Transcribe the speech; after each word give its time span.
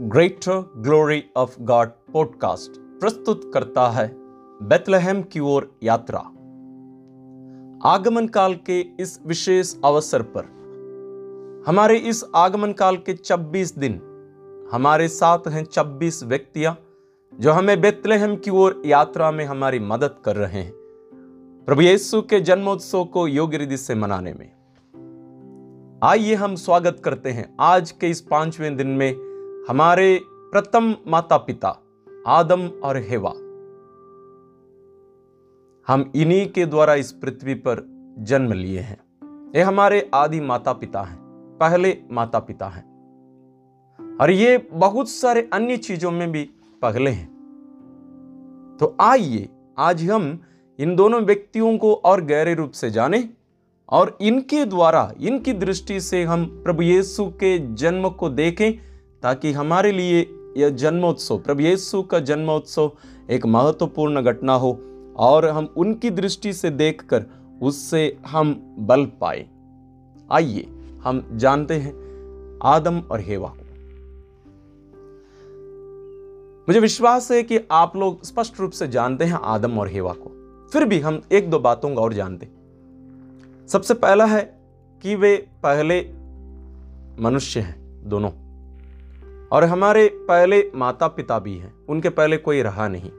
Greater 0.00 0.72
glory 0.76 1.24
of 1.36 1.56
God 1.60 1.88
podcast 1.88 3.00
प्रस्तुत 3.00 3.50
करता 3.54 3.88
है 3.88 4.12
बेतलहम 4.62 5.22
की 5.22 5.40
ओर 5.40 5.78
यात्रा। 5.82 6.18
आगमन 7.90 8.26
काल 8.26 8.54
के 8.54 8.80
इस 8.80 9.20
विशेष 9.26 9.74
अवसर 9.84 10.22
पर, 10.22 10.42
हमारे 11.68 11.96
इस 11.96 12.24
आगमन 12.34 12.72
काल 12.72 12.96
के 12.96 13.14
26 13.14 13.78
दिन, 13.78 13.92
हमारे 14.72 15.08
साथ 15.08 15.38
हैं 15.48 15.64
26 15.64 16.24
व्यक्तियाँ 16.24 16.78
जो 17.40 17.52
हमें 17.52 17.80
बेतलहम 17.80 18.36
की 18.36 18.50
ओर 18.50 18.82
यात्रा 18.86 19.30
में 19.30 19.44
हमारी 19.44 19.78
मदद 19.78 20.14
कर 20.24 20.36
रहे 20.36 20.62
हैं। 20.62 20.72
प्रभु 21.66 21.82
यीशु 21.82 22.22
के 22.22 22.40
जन्मोत्सव 22.40 23.04
को 23.04 23.28
योग्य 23.28 23.56
रिधि 23.56 23.76
से 23.76 23.94
मनाने 23.94 24.32
में। 24.32 24.56
आइए 26.02 26.34
हम 26.34 26.54
स्वागत 26.54 27.02
करते 27.04 27.30
हैं 27.30 27.56
आज 27.60 27.90
के 27.90 28.10
इस 28.10 28.20
पाँचवें 28.20 28.76
दिन 28.76 28.86
में 28.86 29.25
हमारे 29.68 30.20
प्रथम 30.26 30.96
माता 31.08 31.36
पिता 31.36 31.82
आदम 32.26 32.66
और 32.66 32.96
हेवा। 32.96 33.30
हम 35.86 36.12
इन्हीं 36.14 36.52
के 36.52 36.66
द्वारा 36.66 36.94
इस 36.94 37.12
पृथ्वी 37.12 37.54
पर 37.54 37.86
जन्म 38.18 38.52
लिए 38.52 38.80
हैं। 38.80 38.98
ये 39.56 39.62
हमारे 39.62 40.10
आदि 40.14 40.40
माता 40.40 40.72
पिता 40.72 41.02
हैं, 41.02 41.18
पहले 41.60 41.98
माता 42.12 42.38
पिता 42.38 42.68
हैं। 42.68 42.84
और 44.20 44.30
ये 44.30 44.68
बहुत 44.72 45.08
सारे 45.08 45.50
अन्य 45.52 45.76
चीज़ों 45.76 46.10
में 46.10 46.32
भी 46.32 46.50
पहले 46.82 47.10
हैं। 47.10 47.28
तो 48.80 48.96
आइए, 49.00 49.48
आज 49.78 50.10
हम 50.10 50.40
इन 50.78 50.96
दोनों 50.96 51.20
व्यक्तियों 51.20 51.78
को 51.78 51.94
और 51.94 52.20
गहरे 52.20 52.54
रूप 52.54 52.70
से 52.70 52.90
जाने 52.90 53.28
और 53.88 54.18
इनके 54.20 54.64
द्वारा, 54.64 55.12
इनकी 55.20 55.52
दृष्टि 55.52 56.00
से 56.00 56.24
हम 56.24 56.44
प्रभु 56.64 56.82
यीशु 56.82 57.26
के 57.26 57.74
जन्म 57.74 58.08
को 58.08 58.28
देखें 58.28 58.95
ताकि 59.22 59.52
हमारे 59.52 59.92
लिए 59.92 60.30
यह 60.56 60.68
जन्मोत्सव, 60.68 61.38
प्रभु 61.38 61.60
यीशु 61.60 62.02
का 62.02 62.18
जन्मोत्सव 62.18 62.92
एक 63.30 63.46
महत्वपूर्ण 63.46 64.22
घटना 64.22 64.54
हो 64.54 64.80
और 65.16 65.48
हम 65.48 65.74
उनकी 65.76 66.10
दृष्टि 66.10 66.52
से 66.52 66.70
देखकर 66.70 67.24
उससे 67.62 68.18
हम 68.26 68.76
बल 68.78 69.06
पाए। 69.06 69.46
आइए, 70.32 70.66
हम 71.04 71.28
जानते 71.32 71.74
हैं 71.74 72.06
आदम 72.62 72.98
और 72.98 73.20
हेवा। 73.20 73.48
को 73.48 73.66
मुझे 76.68 76.80
विश्वास 76.80 77.30
है 77.30 77.42
कि 77.42 77.60
आप 77.70 77.96
लोग 77.96 78.24
स्पष्ट 78.24 78.60
रूप 78.60 78.70
से 78.70 78.88
जानते 78.88 79.24
हैं 79.24 79.32
आदम 79.32 79.78
और 79.78 79.88
हेवा 79.88 80.14
को। 80.18 80.32
फिर 80.72 80.84
भी 80.84 81.00
हम 81.00 81.22
एक 81.32 81.50
दो 81.50 81.58
बातों 81.58 81.94
को 81.94 82.00
और 82.00 82.12
जानते 82.12 82.48
सबसे 83.68 83.94
पहला 83.94 84.26
है 84.26 84.60
कि 85.02 85.14
वे 85.14 85.36
पहले 85.62 86.00
मनुष्य 87.22 87.60
हैं, 87.60 88.08
दोनों। 88.08 88.45
और 89.52 89.64
हमारे 89.64 90.08
पहले 90.08 90.70
माता 90.74 91.08
पिता 91.08 91.38
भी 91.38 91.56
हैं, 91.56 91.74
उनके 91.88 92.08
पहले 92.08 92.36
कोई 92.36 92.62
रहा 92.62 92.88
नहीं। 92.88 93.10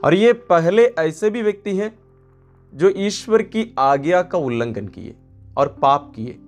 और 0.00 0.14
ये 0.14 0.32
पहले 0.32 0.86
ऐसे 0.86 1.30
भी 1.30 1.42
व्यक्ति 1.42 1.76
हैं, 1.76 1.98
जो 2.74 2.92
ईश्वर 2.96 3.42
की 3.42 3.74
आज्ञा 3.78 4.22
का 4.22 4.38
उल्लंघन 4.38 4.88
किए 4.88 5.16
और 5.56 5.68
पाप 5.68 6.12
किए, 6.16 6.38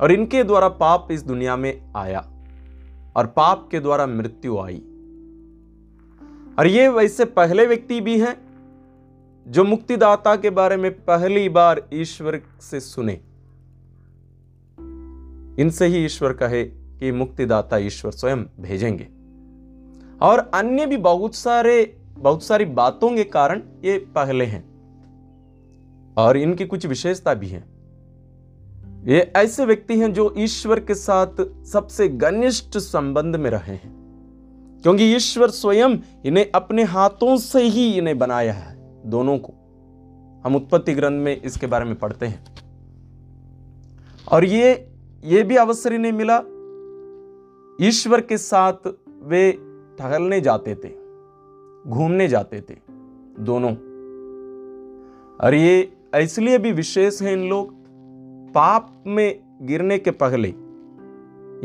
और 0.00 0.12
इनके 0.12 0.44
द्वारा 0.44 0.68
पाप 0.68 1.08
इस 1.10 1.22
दुनिया 1.22 1.56
में 1.56 1.92
आया, 1.96 2.30
और 3.16 3.26
पाप 3.26 3.68
के 3.70 3.80
द्वारा 3.80 4.06
मृत्यु 4.06 4.58
आई। 4.58 4.82
और 6.58 6.66
ये 6.66 6.88
वैसे 6.88 7.24
पहले 7.24 7.66
व्यक्ति 7.66 8.00
भी 8.00 8.20
हैं, 8.20 8.48
जो 9.48 9.64
मुक्तिदाता 9.64 10.36
के 10.36 10.50
बारे 10.50 10.76
में 10.76 10.90
पहली 10.90 11.48
बार 11.48 11.88
ईश्वर 11.92 12.40
से 12.60 12.80
सुने। 12.80 13.20
इनसे 15.62 15.86
ही 15.86 16.04
ईश्वर 16.04 16.32
कहे 16.32 16.77
कि 17.00 17.12
मुक्तिदाता 17.12 17.76
ईश्वर 17.76 18.10
स्वयं 18.10 18.42
भेजेंगे। 18.42 19.08
और 20.20 20.50
अन्य 20.54 20.86
भी 20.86 20.96
बहुत 20.96 21.34
सारे, 21.34 21.96
बहुत 22.18 22.42
सारी 22.42 22.64
बातों 22.64 23.16
के 23.16 23.24
कारण 23.24 23.62
ये 23.84 23.98
पहले 23.98 24.44
हैं। 24.44 24.68
और 26.16 26.36
इनकी 26.36 26.66
कुछ 26.66 26.86
विशेषता 26.86 27.34
भी 27.34 27.48
है। 27.48 27.64
ये 29.04 29.32
ऐसे 29.36 29.64
व्यक्ति 29.64 29.98
हैं 29.98 30.12
जो 30.12 30.34
ईश्वर 30.38 30.80
के 30.80 30.94
साथ 30.94 31.64
सबसे 31.64 32.08
घनिष्ठ 32.08 32.78
संबंध 32.78 33.36
में 33.36 33.50
रहे 33.50 33.72
हैं। 33.72 33.98
क्योंकि 34.82 35.04
ईश्वर 35.04 35.50
स्वयं 35.50 35.96
इन्हें 36.24 36.50
अपने 36.54 36.82
हाथों 36.82 37.36
से 37.36 37.62
ही 37.62 37.98
इन्हें 37.98 38.18
बनाया 38.18 38.52
है, 38.52 39.02
दोनों 39.06 39.38
को। 39.38 39.54
हम 40.44 40.56
उत्पत्ति 40.56 40.94
ग्रंथ 40.94 41.20
में 41.20 41.42
इसके 41.42 41.66
बारे 41.66 41.84
में 41.84 41.94
पढ़ते 41.94 42.26
हैं। 42.26 42.44
और 44.32 44.44
ये 44.44 44.92
ये 45.24 45.42
भी 45.42 45.56
अवसर 45.56 45.92
इन्हें 45.92 46.12
मिला 46.12 46.42
ईश्वर 47.80 48.20
के 48.20 48.36
साथ 48.38 48.86
वे 49.22 49.52
टहलने 49.98 50.40
जाते 50.40 50.74
थे, 50.74 50.88
घूमने 51.90 52.28
जाते 52.28 52.60
थे 52.60 52.74
दोनों। 53.40 53.72
और 55.38 55.54
ये 55.54 55.92
इसलिए 56.14 56.58
भी 56.58 56.72
विशेष 56.72 57.22
है 57.22 57.32
इन 57.32 57.48
लोग, 57.48 57.72
पाप 58.54 59.04
में 59.06 59.40
गिरने 59.62 59.98
के 59.98 60.10
पहले 60.10 60.48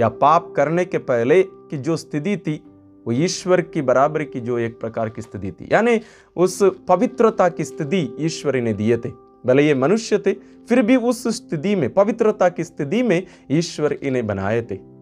या 0.01 0.09
पाप 0.09 0.53
करने 0.57 0.85
के 0.85 0.97
पहले 0.97 1.41
की 1.43 1.77
जो 1.77 1.97
स्थिति 1.97 2.37
थी, 2.37 2.63
वो 3.07 3.11
ईश्वर 3.11 3.61
की 3.61 3.81
बराबर 3.81 4.23
की 4.23 4.39
जो 4.39 4.57
एक 4.59 4.79
प्रकार 4.79 5.09
की 5.09 5.21
स्थिति 5.21 5.51
थी। 5.51 5.69
यानी 5.71 5.99
उस 6.35 6.59
पवित्रता 6.87 7.49
की 7.49 7.63
स्थिति 7.63 8.15
ईश्वर 8.19 8.61
ने 8.61 8.73
दिए 8.73 8.97
थे। 8.97 9.09
भले 9.45 9.67
ये 9.67 9.73
मनुष्य 9.75 10.17
थे, 10.17 10.33
फिर 10.69 10.81
भी 10.81 10.95
उस 10.95 11.27
स्थिति 11.27 11.75
में, 11.75 11.93
पवित्रता 11.93 12.49
की 12.49 12.63
स्थिति 12.63 13.03
में 13.03 13.25
ईश्वर 13.51 13.93
इन्हें 13.93 14.27
बनाए 14.27 14.61
थे। 14.61 14.92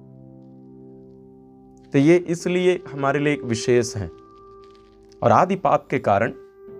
तो 1.93 1.99
ये 1.99 2.17
इसलिए 2.17 2.83
हमारे 2.91 3.19
लिए 3.19 3.33
एक 3.33 3.43
विशेष 3.43 3.95
है। 3.95 4.07
और 5.23 5.31
आदि 5.31 5.55
पाप 5.55 5.87
के 5.87 5.99
कारण 5.99 6.31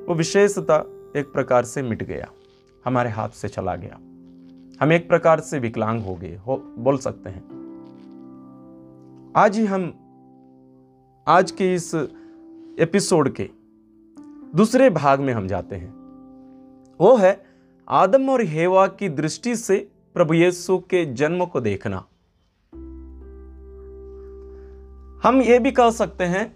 वो 0.07 0.16
विशेषता 0.16 0.77
एक 1.17 1.31
प्रकार 1.33 1.66
से 1.66 1.81
मिट 1.81 2.03
गया, 2.03 2.29
हमारे 2.85 3.09
हाथ 3.09 3.29
से 3.29 3.47
चला 3.47 3.75
गया। 3.75 3.95
हम 4.81 4.91
एक 4.91 5.07
प्रकार 5.07 5.39
से 5.39 5.59
विकलांग 5.59 6.01
हो 6.01 6.16
गए, 6.16 6.35
हो, 6.38 6.57
बोल 6.77 6.97
सकते 6.97 7.29
हैं। 7.29 7.44
आज 9.35 9.57
ही 9.57 9.66
हम, 9.66 9.83
आज 11.28 11.51
के 11.51 11.73
इस 11.75 11.95
एपिसोड 12.79 13.29
के 13.29 13.49
दूसरे 14.55 14.89
भाग 14.89 15.19
में 15.19 15.33
हम 15.33 15.47
जाते 15.47 15.75
हैं। 15.75 15.91
वो 16.99 17.16
है 17.17 17.45
आदम 17.89 18.29
और 18.29 18.41
हेवा 18.41 18.88
की 18.88 19.09
दृष्टि 19.09 19.55
से 19.55 19.88
प्रभु 20.13 20.33
यीशु 20.33 20.78
के 20.79 21.05
जन्म 21.13 21.45
को 21.45 21.61
देखना। 21.61 22.05
हम 25.24 25.42
ये 25.42 25.58
भी 25.59 25.72
कह 25.72 25.90
सकते 25.90 26.24
हैं, 26.24 26.54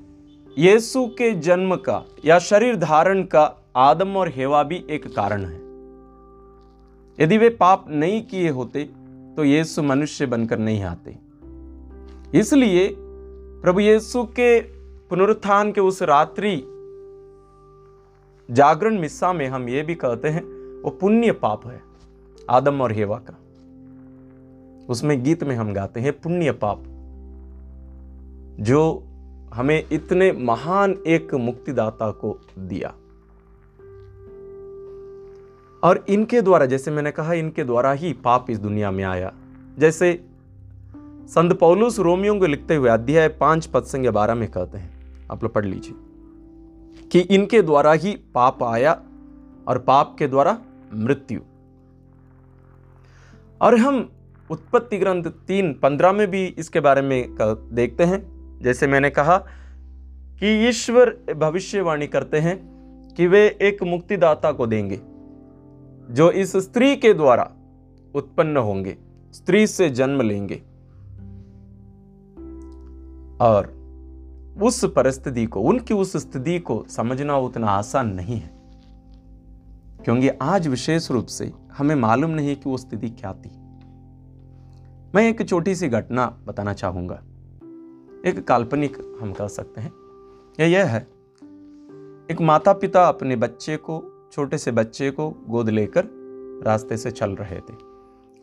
यीशु 0.58 1.06
के 1.08 1.31
जन्म 1.36 1.76
का 1.76 2.02
या 2.26 2.38
शरीर 2.40 2.76
धारण 2.76 3.22
का 3.24 3.44
आदम 3.76 4.16
और 4.18 4.30
हेवा 4.30 4.62
भी 4.64 4.86
एक 4.90 5.06
कारण 5.16 5.46
है। 5.46 5.58
यदि 7.20 7.38
वे 7.38 7.50
पाप 7.50 7.86
नहीं 7.90 8.22
किए 8.22 8.50
होते 8.50 8.84
तो 9.38 9.44
यीशु 9.44 9.84
मनुष्य 9.84 10.26
बनकर 10.26 10.59
नहीं 10.59 10.84
आते। 10.84 11.16
इसलिए 12.34 12.90
प्रभु 12.98 13.80
यीशु 13.80 14.24
के 14.24 14.59
पुनरुत्थान 15.09 15.72
के 15.72 15.82
उस 15.82 16.02
रात्रि 16.03 16.56
जागरण 18.50 19.00
मिस्सा 19.00 19.34
में 19.34 19.47
हम 19.47 19.70
ये 19.70 19.82
भी 19.82 19.96
कहते 19.96 20.30
हैं, 20.30 20.44
वो 20.82 20.90
पुण्य 20.92 21.32
पाप 21.32 21.68
है, 21.68 21.82
आदम 22.50 22.82
और 22.82 22.92
हेवा 22.92 23.22
का। 23.30 23.38
उसमें 24.90 25.24
गीत 25.24 25.44
में 25.44 25.56
हम 25.56 25.74
गाते 25.74 26.00
हैं, 26.00 26.20
पुण्य 26.20 26.52
पाप। 26.52 26.84
जो 28.59 29.03
हमें 29.53 29.88
इतने 29.91 30.31
महान 30.31 30.97
एक 31.07 31.33
मुक्तिदाता 31.33 32.11
को 32.11 32.39
दिया। 32.59 32.93
और 35.83 36.05
इनके 36.09 36.41
द्वारा, 36.41 36.66
जैसे 36.66 36.91
मैंने 36.91 37.11
कहा, 37.11 37.33
इनके 37.33 37.63
द्वारा 37.63 37.91
ही 37.91 38.13
पाप 38.13 38.45
इस 38.49 38.59
दुनिया 38.59 38.91
में 38.91 39.03
आया। 39.03 39.34
जैसे 39.79 40.25
संत 41.28 41.59
पौलुस 41.59 41.99
रोमियो 41.99 42.40
को 42.40 42.46
लिखते 42.46 42.75
हुए 42.75 42.90
अध्याय 42.90 43.28
पाँच, 43.28 43.66
पद 43.66 43.84
संज्ञा 43.84 44.11
बारह 44.11 44.35
में 44.35 44.52
कहते 44.52 44.78
हैं। 44.78 45.17
आप 45.31 45.43
लोग 45.43 45.53
पढ़ 45.53 45.66
लीजिए। 45.66 45.93
कि 47.11 47.19
इनके 47.19 47.61
द्वारा 47.61 47.93
ही 47.93 48.11
पाप 48.11 48.63
आया 48.63 49.01
और 49.67 49.79
पाप 49.79 50.16
के 50.19 50.28
द्वारा 50.28 50.61
मृत्यु। 50.93 51.40
और 53.61 53.78
हम 53.78 54.09
उत्पत्ति 54.49 54.97
ग्रंथ 54.97 55.23
तीन, 55.23 55.73
पंद्रह 55.73 56.11
में 56.11 56.28
भी 56.28 56.46
इसके 56.46 56.79
बारे 56.79 57.01
में 57.01 57.35
देखते 57.72 58.03
हैं। 58.03 58.34
जैसे 58.61 58.87
मैंने 58.87 59.09
कहा 59.09 59.37
कि 60.40 60.67
ईश्वर 60.67 61.09
भविष्यवाणी 61.35 62.07
करते 62.07 62.40
हैं 62.40 62.57
कि 63.17 63.28
वे 63.28 63.57
एक 63.61 63.84
मुक्तिदाता 63.84 64.52
को 64.52 64.67
देंगे, 64.67 64.99
जो 66.13 66.31
इस 66.31 66.55
स्त्री 66.57 66.96
के 66.96 67.13
द्वारा 67.13 67.52
उत्पन्न 68.16 68.57
होंगे, 68.57 68.97
स्त्री 69.34 69.67
से 69.67 69.90
जन्म 69.90 70.22
लेंगे। 70.22 70.55
और 73.41 73.73
उस 74.61 74.85
परिस्थिति 74.85 75.46
को, 75.46 75.61
उनकी 75.61 75.93
उस 75.93 76.17
स्थिति 76.17 76.59
को 76.59 76.85
समझना 76.90 77.37
उतना 77.37 77.67
आसान 77.67 78.13
नहीं 78.13 78.40
है, 78.40 78.49
क्योंकि 80.03 80.29
आज 80.29 80.67
विशेष 80.67 81.11
रूप 81.11 81.25
से 81.25 81.51
हमें 81.78 81.96
मालूम 81.96 82.31
नहीं 82.31 82.55
कि 82.55 82.69
वो 82.69 82.78
स्थिति 82.78 83.09
क्या 83.09 83.34
थी। 83.34 83.49
मैं 85.16 85.29
एक 85.29 85.49
छोटी 85.49 85.75
सी 85.75 85.87
घटना 85.87 86.37
बताना 86.46 86.73
चाहूँगा। 86.73 87.22
एक 88.25 88.39
काल्पनिक 88.47 88.97
हम 89.22 89.31
कह 89.33 89.47
सकते 89.47 89.81
हैं। 89.81 89.91
यह 90.59 90.67
यह 90.67 90.85
है, 90.85 91.01
एक 92.29 92.37
माता 92.41 92.73
पिता 92.73 93.07
अपने 93.07 93.35
बच्चे 93.35 93.75
को, 93.77 94.01
छोटे 94.33 94.57
से 94.57 94.72
बच्चे 94.72 95.09
को 95.11 95.29
गोद 95.49 95.69
लेकर 95.69 96.07
रास्ते 96.66 96.97
से 96.97 97.11
चल 97.11 97.35
रहे 97.35 97.59
थे 97.59 97.73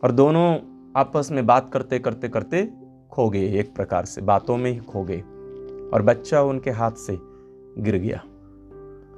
और 0.03 0.11
दोनों 0.11 0.45
आपस 0.95 1.29
में 1.31 1.45
बात 1.45 1.69
करते 1.73 1.99
करते 1.99 2.29
करते 2.29 2.63
खो 3.11 3.29
गए 3.29 3.59
एक 3.59 3.75
प्रकार 3.75 4.05
से, 4.05 4.21
बातों 4.21 4.57
में 4.57 4.71
ही 4.71 4.79
खो 4.79 5.03
गए 5.03 5.19
और 5.93 6.01
बच्चा 6.01 6.41
उनके 6.43 6.71
हाथ 6.71 6.91
से 6.97 7.17
गिर 7.79 7.97
गया 7.97 8.23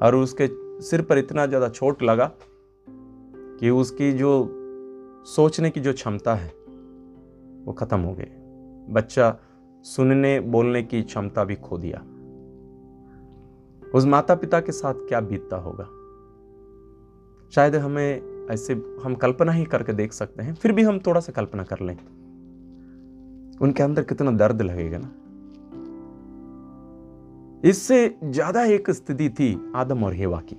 और 0.02 0.16
उसके 0.16 0.50
सिर 0.82 1.02
पर 1.02 1.18
इतना 1.18 1.46
ज़्यादा 1.46 1.70
चोट 1.70 2.04
लगा 2.04 2.32
कि 2.88 3.70
उसकी 3.70 4.12
जो 4.14 4.32
सोचने 5.28 5.70
की 5.70 5.80
जो 5.80 5.94
क्षमता 5.94 6.36
है, 6.36 6.48
वो 6.48 7.74
ख़त्म 7.74 8.00
हो 8.00 8.14
गई। 8.14 8.94
बच्चा 8.94 9.36
सुनने, 9.86 10.40
बोलने 10.40 10.84
की 10.84 11.04
क्षमता 11.04 11.44
भी 11.44 11.56
खो 11.56 11.78
दिया। 11.78 12.00
उस 13.96 14.06
माता 14.06 14.36
पिता 14.36 14.60
के 14.60 14.72
साथ 14.72 14.94
क्या 14.94 15.20
बीतता 15.20 15.58
होगा? 15.58 15.84
शायद 17.52 17.76
हमें 17.76 18.48
ऐसे 18.52 18.74
हम 19.04 19.16
कल्पना 19.16 19.52
ही 19.52 19.66
करके 19.66 19.94
देख 19.94 20.14
सकते 20.14 20.44
हैं, 20.44 20.54
फिर 20.54 20.72
भी 20.72 20.84
हम 20.84 21.00
थोड़ा 21.00 21.20
सा 21.20 21.32
कल्पना 21.32 21.64
कर 21.64 21.80
लें। 21.80 21.98
उनके 23.62 23.84
अंदर 23.84 24.04
कितना 24.04 24.32
दर्द 24.32 24.62
लगेगा 24.62 24.98
ना? 24.98 25.12
इससे 27.70 28.18
ज़्यादा 28.24 28.64
एक 28.64 28.92
स्थिति 28.92 29.30
थी 29.30 29.72
आदम 29.76 30.04
और 30.04 30.14
हेवा 30.14 30.42
की। 30.42 30.56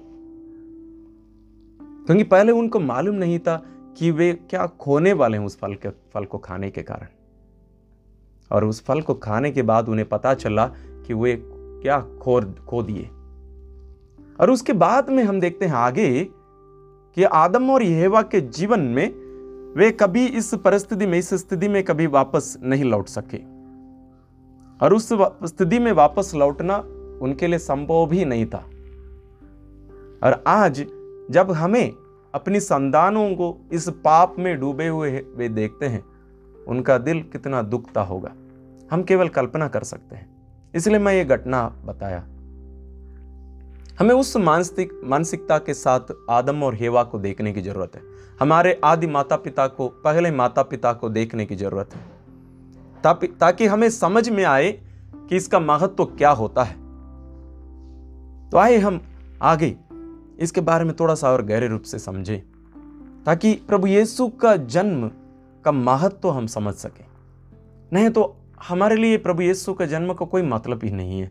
क्योंकि 2.07 2.25
पहले 2.25 2.53
उनको 2.53 2.81
मालूम 2.81 3.15
नहीं 3.15 3.39
था 3.39 3.57
कि 3.99 4.11
वे 4.11 4.33
क्या 4.33 4.67
खोने 4.67 5.13
वाले 5.13 5.39
हैं 5.39 5.45
उस 5.45 5.59
फल 5.59 5.75
के, 5.75 5.89
फल 5.89 6.25
को 6.25 6.39
खाने 6.39 6.71
के 6.71 6.83
कारण। 6.83 7.07
और 8.53 8.65
उस 8.65 8.85
फल 8.85 9.01
को 9.01 9.15
खाने 9.15 9.51
के 9.51 9.63
बाद 9.63 9.89
उन्हें 9.89 10.09
पता 10.09 10.35
चला 10.35 10.67
कि 11.07 11.15
वे 11.15 11.43
क्या 11.83 12.01
खो 12.23 12.41
खो 12.41 12.83
दिए। 12.83 13.11
और 14.41 14.51
उसके 14.51 14.73
बाद 14.73 15.11
में 15.11 15.25
हम 15.25 15.41
देखते 15.41 15.67
हैं 15.67 15.73
आगे 15.73 16.25
कि 17.15 17.23
आदम 17.23 17.71
और 17.71 17.83
यहेवा 17.83 18.23
के 18.23 18.41
जीवन 18.41 18.81
में 18.81 19.09
वे 19.77 19.91
कभी 19.91 20.27
इस 20.27 20.55
परिस्थिति 20.55 21.07
में, 21.07 21.19
इस 21.19 21.35
स्थिति 21.35 21.69
में 21.69 21.85
कभी 21.85 22.07
वापस 22.07 22.59
नहीं 22.63 22.85
लौट 22.85 23.09
सके। 23.09 23.39
और 24.85 24.95
उस 24.95 25.09
स्थिति 25.45 25.79
में 25.79 25.93
वापस 25.93 26.33
लौटना 26.35 26.77
उनके 27.23 27.47
लिए 27.47 27.59
संभव 27.59 28.07
भी 28.07 28.25
नहीं 28.25 28.47
था। 28.47 28.65
और 30.23 30.45
आज 30.47 30.87
जब 31.31 31.53
हमें 31.53 31.93
अपनी 32.35 32.61
संतानों 32.61 33.31
को 33.31 33.69
इस 33.73 33.89
पाप 33.89 34.37
में 34.39 34.61
डूबे 34.61 34.89
हुए 34.89 35.25
वे 35.37 35.49
देखते 35.49 35.87
हैं 35.87 36.05
उनका 36.69 36.99
दिल 36.99 37.23
कितना 37.23 37.63
दुखता 37.63 38.01
होगा। 38.01 38.33
हम 38.91 39.03
केवल 39.03 39.29
कल्पना 39.29 39.69
कर 39.69 39.83
सकते 39.83 40.17
हैं। 40.17 40.37
इसलिए 40.75 40.99
मैं 40.99 41.13
ये 41.13 41.25
घटना 41.25 41.83
बताया। 41.85 42.21
हमें 44.01 44.15
उस 44.15 44.37
मानसिक, 44.37 45.01
मानसिकता 45.05 45.59
के 45.59 45.75
साथ 45.75 46.01
आदम 46.31 46.63
और 46.63 46.75
हेवा 46.75 47.05
को 47.05 47.19
देखने 47.19 47.53
की 47.53 47.61
ज़रूरत 47.61 47.93
है। 47.95 48.03
हमारे 48.41 48.81
आदि 48.85 49.07
माता 49.07 49.37
पिता 49.37 49.67
को, 49.67 49.89
पहले 49.89 50.31
माता 50.31 50.63
पिता 50.63 50.93
को 50.93 51.09
देखने 51.09 51.47
की 51.47 51.57
ज़रूरत 51.57 51.91
है। 51.95 52.17
ताकि 53.27 53.67
हमें 53.67 53.91
समझ 53.91 54.29
में 54.29 54.45
आए 54.45 54.73
कि 55.15 55.37
इसका 55.37 55.61
महत्व 55.61 55.87
तो 55.87 56.05
क्या 56.05 56.31
होता 56.31 56.63
है। 56.63 56.75
तो 58.51 58.59
आए 58.59 58.77
हम 58.77 59.01
आगे 59.43 59.77
इसके 60.39 60.61
बारे 60.61 60.85
में 60.85 60.97
थोड़ा 61.01 61.15
सा 61.15 61.31
और 61.31 61.43
गहरे 61.43 61.69
रूप 61.69 61.83
से 61.83 61.99
समझें। 61.99 62.43
ताकि 63.27 63.55
प्रभु 63.55 63.87
यीशु 63.87 64.29
का 64.29 64.57
जन्म 64.57 65.11
का 65.67 65.73
महत्व 65.73 66.17
तो 66.17 66.29
हम 66.29 66.47
समझ 66.47 66.75
सकें। 66.75 67.05
नहीं 67.93 68.11
तो 68.11 68.37
हमारे 68.69 68.97
लिए 68.97 69.17
प्रभु 69.17 69.43
यीशु 69.43 69.75
का 69.75 69.87
जन्म 69.87 70.07
का 70.07 70.15
को 70.15 70.27
कोई 70.27 70.43
मतलब 70.43 70.81
ही 70.85 70.91
नहीं 70.91 71.21
है। 71.21 71.27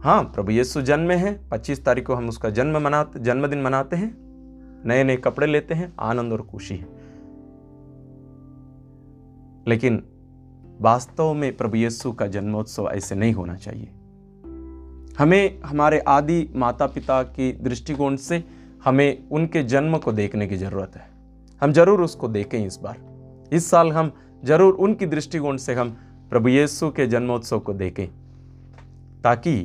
हाँ 0.00 0.22
प्रभु 0.24 0.52
यीशु 0.52 0.82
जन्म 0.82 1.10
है 1.10 1.48
25 1.48 1.84
तारीख 1.84 2.06
को 2.06 2.14
हम 2.14 2.28
उसका 2.28 2.50
जन्म 2.50 2.78
मनाते, 2.78 3.20
जन्मदिन 3.20 3.62
मनाते 3.62 3.96
हैं 3.96 4.14
नए 4.86 5.04
नए 5.04 5.16
कपड़े 5.16 5.46
लेते 5.46 5.74
हैं, 5.74 5.94
आनंद 6.00 6.32
और 6.32 6.42
खुशी 6.42 6.76
है। 6.76 6.88
लेकिन 9.68 10.02
वास्तव 10.80 11.34
में 11.34 11.56
प्रभु 11.56 11.76
यीशु 11.76 12.12
का 12.12 12.26
जन्मोत्सव 12.26 12.90
ऐसे 12.92 13.14
नहीं 13.14 13.32
होना 13.32 13.54
चाहिए। 13.54 13.90
हमें 15.18 15.62
हमारे 15.62 15.98
आदि 15.98 16.48
माता 16.56 16.86
पिता 16.86 17.22
की 17.22 17.52
दृष्टिकोण 17.52 18.16
से 18.16 18.44
हमें 18.84 19.28
उनके 19.28 19.62
जन्म 19.62 19.98
को 19.98 20.12
देखने 20.12 20.46
की 20.46 20.56
ज़रूरत 20.56 20.92
है। 20.96 21.08
हम 21.62 21.72
ज़रूर 21.72 22.02
उसको 22.02 22.28
देखें 22.28 22.66
इस 22.66 22.78
बार। 22.82 23.13
इस 23.52 23.70
साल 23.70 23.92
हम 23.92 24.12
ज़रूर 24.44 24.74
उनकी 24.74 25.06
दृष्टिकोण 25.06 25.56
से 25.56 25.74
हम 25.74 25.96
प्रभु 26.30 26.48
यीशु 26.48 26.90
के 26.90 27.06
जन्मोत्सव 27.06 27.58
को 27.58 27.72
देखें, 27.72 28.06
ताकि 29.22 29.60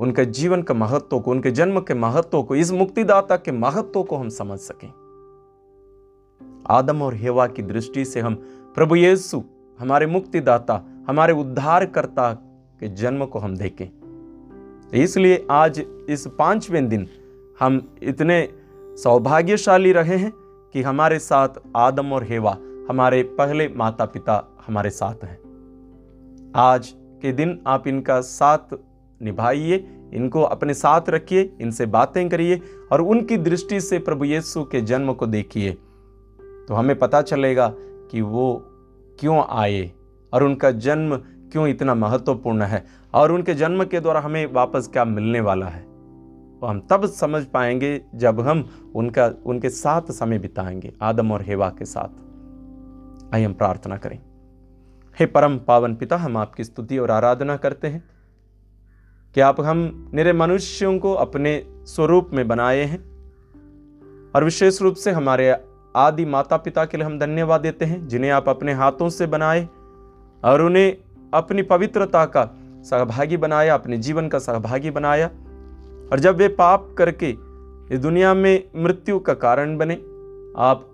उनके 0.00 0.24
जीवन 0.24 0.62
का 0.62 0.74
महत्व 0.74 1.20
को, 1.20 1.30
उनके 1.30 1.50
जन्म 1.50 1.80
के 1.80 1.94
महत्व 1.94 2.42
को, 2.42 2.54
इस 2.54 2.72
मुक्तिदाता 2.72 3.36
के 3.36 3.52
महत्व 3.52 4.02
को 4.02 4.16
हम 4.16 4.28
समझ 4.28 4.58
सकें। 4.58 4.88
आदम 6.70 7.02
और 7.02 7.14
हेवा 7.14 7.46
की 7.46 7.62
दृष्टि 7.62 8.04
से 8.04 8.20
हम 8.20 8.34
प्रभु 8.74 8.96
यीशु, 8.96 9.42
हमारे 9.80 10.06
मुक्तिदाता, 10.06 10.84
हमारे 11.08 11.32
उद्धारकर्ता 11.32 12.32
के 12.80 12.88
जन्म 12.88 13.24
को 13.26 13.38
हम 13.38 13.56
देखें। 13.56 13.88
इसलिए 14.94 15.46
आज 15.50 15.84
इस 16.08 16.26
पाँचवें 16.38 16.88
दिन 16.88 17.06
हम 17.60 17.96
इतने 18.02 18.48
सौभाग्यशाली 19.02 19.92
रहे 19.92 20.16
हैं 20.16 20.32
कि 20.74 20.82
हमारे 20.82 21.18
साथ 21.18 21.48
आदम 21.76 22.12
और 22.12 22.24
हेवा, 22.24 22.58
हमारे 22.88 23.22
पहले 23.22 23.68
माता 23.68 24.04
पिता 24.04 24.56
हमारे 24.66 24.90
साथ 24.90 25.24
हैं। 25.24 25.38
आज 26.56 26.94
के 26.96 27.32
दिन 27.32 27.60
आप 27.66 27.88
इनका 27.88 28.20
साथ 28.20 28.74
निभाइए, 29.22 30.00
इनको 30.12 30.42
अपने 30.42 30.74
साथ 30.74 31.00
रखिए, 31.08 31.56
इनसे 31.60 31.86
बातें 31.86 32.28
करिए 32.28 32.60
और 32.92 33.00
उनकी 33.00 33.36
दृष्टि 33.36 33.80
से 33.80 33.98
प्रभु 33.98 34.24
यीशु 34.24 34.64
के 34.64 34.80
जन्म 34.80 35.12
को 35.12 35.26
देखिए। 35.26 35.72
तो 36.68 36.74
हमें 36.74 36.98
पता 36.98 37.22
चलेगा 37.22 37.74
कि 38.10 38.20
वो 38.20 38.62
क्यों 39.20 39.44
आए 39.50 39.92
और 40.32 40.44
उनका 40.44 40.70
जन्म 40.70 41.16
क्यों 41.52 41.68
इतना 41.68 41.94
महत्वपूर्ण 41.94 42.62
है 42.62 42.86
और 43.14 43.32
उनके 43.32 43.54
जन्म 43.54 43.84
के 43.84 44.00
द्वारा 44.00 44.20
हमें 44.20 44.52
वापस 44.52 44.88
क्या 44.92 45.04
मिलने 45.04 45.40
वाला 45.40 45.66
है। 45.66 45.93
हम 46.66 46.86
तब 46.90 47.06
समझ 47.06 47.44
पाएँगे 47.44 48.04
जब 48.14 48.40
हम 48.40 48.92
उनका, 48.94 49.30
उनके 49.46 49.70
साथ 49.70 50.02
समय 50.02 50.38
बिताएँगे, 50.38 50.94
आदम 51.02 51.32
और 51.32 51.42
हेवा 51.42 51.70
के 51.70 51.84
साथ। 51.84 52.24
आइए 53.34 53.44
हम 53.44 53.52
प्रार्थना 53.52 53.96
करें। 53.96 54.22
हे 55.20 55.26
परम 55.26 55.58
पावन 55.58 55.94
पिता, 55.94 56.16
हम 56.16 56.36
आपकी 56.36 56.64
स्तुति 56.64 56.98
और 56.98 57.10
आराधना 57.10 57.56
करते 57.56 57.88
हैं। 57.88 58.04
कि 59.34 59.40
आप 59.40 59.60
हम 59.60 60.10
निरे 60.14 60.32
मनुष्यों 60.32 60.98
को 60.98 61.12
अपने 61.12 61.66
स्वरूप 61.68 62.30
में 62.32 62.48
बनाए 62.48 62.82
हैं? 62.82 63.14
और 64.36 64.44
विशेष 64.44 64.82
रूप 64.82 64.94
से 64.94 65.10
हमारे 65.10 65.56
आदि 65.96 66.24
माता 66.24 66.56
पिता 66.56 66.84
के 66.84 66.96
लिए 66.96 67.06
हम 67.06 67.18
धन्यवाद 67.18 67.60
देते 67.60 67.84
हैं, 67.84 68.08
जिन्हें 68.08 68.30
आप 68.30 68.48
अपने 68.48 68.72
हाथों 68.72 69.08
से 69.08 69.26
बनाए 69.26 69.64
और 70.44 70.62
उन्हें 70.62 70.96
अपनी 71.34 71.62
पवित्रता 71.62 72.24
का 72.24 72.50
सहभागी 72.82 73.36
बनाया, 73.36 73.74
अपने 73.74 73.98
जीवन 73.98 74.28
का 74.28 74.38
सहभागी 74.38 74.90
बनाया। 74.90 75.30
और 76.12 76.20
जब 76.20 76.36
वे 76.36 76.48
पाप 76.48 76.94
करके 76.98 77.30
इस 77.92 77.98
दुनिया 77.98 78.34
में 78.34 78.64
मृत्यु 78.76 79.18
का 79.18 79.34
कारण 79.34 79.76
बने, 79.76 79.94
आप 80.56 80.90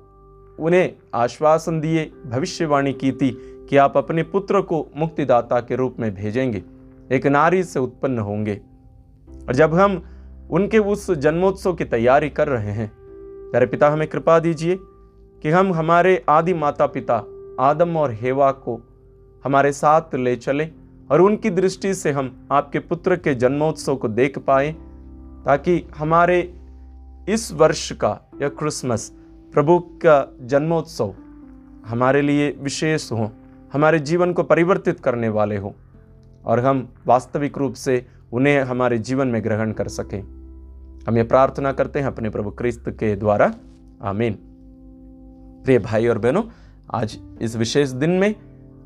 उन्हें 0.61 0.93
आश्वासन 1.15 1.81
दिए, 1.81 2.13
भविष्यवाणी 2.27 2.93
की 2.93 3.13
थी 3.13 3.31
कि 3.71 3.77
आप 3.77 3.97
अपने 3.97 4.23
पुत्र 4.23 4.61
को 4.61 4.87
मुक्तिदाता 4.97 5.61
के 5.61 5.77
रूप 5.77 5.97
में 6.01 6.15
भेजेंगे, 6.15 6.63
एक 7.13 7.27
नारी 7.27 7.63
से 7.65 7.81
उत्पन्न 7.81 8.19
होंगे। 8.19 8.61
और 9.49 9.55
जब 9.55 9.75
हम 9.75 10.03
उनके 10.51 10.79
उस 10.79 11.11
जन्मोत्सव 11.11 11.75
की 11.75 11.85
तैयारी 11.85 12.31
कर 12.31 12.49
रहे 12.49 12.71
हैं 12.71 12.91
प्यारे 13.51 13.67
पिता, 13.67 13.89
हमें 13.89 14.09
कृपा 14.09 14.39
दीजिए 14.39 14.79
कि 15.43 15.51
हम 15.51 15.73
हमारे 15.73 16.25
आदि 16.29 16.55
माता 16.55 16.87
पिता 16.87 17.25
आदम 17.61 17.97
और 17.97 18.13
हेवा 18.13 18.51
को 18.53 18.81
हमारे 19.45 19.73
साथ 19.73 20.15
ले 20.15 20.37
चलें 20.37 20.71
और 21.11 21.21
उनकी 21.21 21.51
दृष्टि 21.51 21.95
से 21.95 22.11
हम 22.11 22.49
आपके 22.53 22.79
पुत्र 22.79 23.17
के 23.17 23.35
जन्मोत्सव 23.35 23.97
को 23.97 24.09
देख 24.09 24.39
पाए 24.39 24.75
ताकि 25.45 25.87
हमारे 25.97 26.55
इस 27.29 27.53
वर्ष 27.53 27.93
का 27.93 28.31
या 28.43 28.49
क्रिसमस, 28.49 29.13
प्रभु 29.53 29.79
का 29.79 30.37
जन्मोत्सव 30.43 31.15
हमारे 31.87 32.23
लिए 32.23 32.57
विशेष 32.61 33.13
हो, 33.13 33.31
हमारे 33.73 33.99
जीवन 33.99 34.33
को 34.33 34.43
परिवर्तित 34.43 35.01
करने 35.01 35.29
वाले 35.29 35.57
हो, 35.57 35.75
और 36.45 36.61
हम 36.61 36.95
वास्तविक 37.07 37.59
रूप 37.59 37.75
से 37.75 38.07
उन्हें 38.33 38.61
हमारे 38.61 38.99
जीवन 38.99 39.29
में 39.29 39.45
ग्रहण 39.45 39.73
कर 39.73 39.89
सकें। 39.89 40.21
हम 41.09 41.17
ये 41.17 41.23
प्रार्थना 41.23 41.73
करते 41.73 41.99
हैं 41.99 42.07
अपने 42.07 42.31
प्रभु 42.31 42.51
क्रिस्त 42.51 42.85
के 42.89 43.17
द्वारा। 43.17 43.55
आमीन। 44.03 44.39
प्रिय 45.65 45.79
भाई 45.79 46.07
और 46.07 46.19
बहनों, 46.19 46.43
आज 46.95 47.19
इस 47.43 47.57
विशेष 47.57 47.89
दिन 47.89 48.11
में 48.11 48.35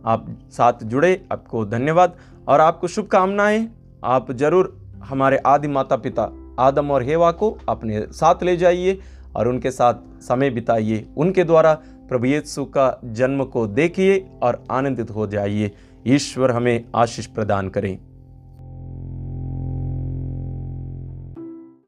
आप 0.05 0.27
साथ 0.51 0.73
जुड़े, 0.83 1.29
आपको 1.33 1.65
धन्यवाद, 1.67 2.17
और 2.49 2.61
आपको 2.61 2.87
शुभकामनाएँ, 2.87 3.69
आप 4.05 4.33
ज़रूर 4.33 4.81
हमारे 5.05 5.37
आदि 5.37 5.69
माता 5.69 5.97
पिता 5.97 6.44
आदम 6.61 6.91
और 6.91 7.03
हेवा 7.03 7.33
को 7.33 7.59
अपने 7.69 8.01
साथ 8.01 8.43
ले 8.43 8.57
जाइए 8.57 8.99
और 9.37 9.49
उनके 9.49 9.71
साथ 9.71 9.95
समय 10.23 10.51
बिताइए। 10.51 11.07
उनके 11.17 11.45
द्वारा 11.45 11.75
प्रभु 12.09 12.27
यीशु 12.27 12.65
का 12.65 13.01
जन्म 13.05 13.45
को 13.45 13.67
देखिए 13.67 14.27
और 14.43 14.65
आनंदित 14.71 15.11
हो 15.11 15.27
जाइए। 15.27 15.71
ईश्वर 16.07 16.51
हमें 16.51 16.85
आशीष 16.97 17.27
प्रदान 17.27 17.69
करें। 17.69 17.99